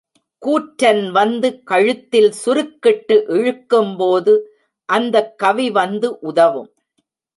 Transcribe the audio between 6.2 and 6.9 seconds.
உதவும்.